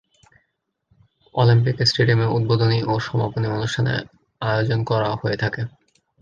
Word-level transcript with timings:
Olympic 1.35 1.77
স্টেডিয়ামে 1.81 2.27
উদ্বোধনী 2.27 2.79
ও 2.83 2.93
সমাপনী 2.99 3.47
অনুষ্ঠানের 3.47 3.99
আয়োজন 4.41 4.79
করা 4.83 5.09
হয়ে 5.21 5.37
থাকে। 5.37 5.61